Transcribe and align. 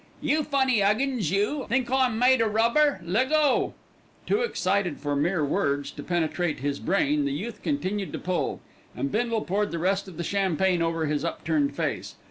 "You 0.19 0.41
funny 0.43 0.79
'Uggins, 0.81 1.29
you! 1.29 1.67
Think 1.69 1.91
I'm 1.91 2.17
made 2.17 2.41
o' 2.41 2.47
rubber? 2.47 2.99
Leggo!" 3.05 3.75
Too 4.25 4.41
excited 4.41 4.97
for 4.99 5.15
mere 5.15 5.45
words 5.45 5.91
to 5.91 6.01
penetrate 6.01 6.57
to 6.57 6.63
his 6.63 6.79
brain, 6.79 7.25
the 7.25 7.33
youth 7.33 7.61
continued 7.61 8.11
to 8.13 8.17
pull, 8.17 8.61
and 8.95 9.11
Bindle 9.11 9.41
poured 9.41 9.69
the 9.69 9.77
rest 9.77 10.07
of 10.07 10.17
the 10.17 10.23
champagne 10.23 10.81
over 10.81 11.05
his 11.05 11.23
upturned 11.23 11.75
face. 11.75 12.15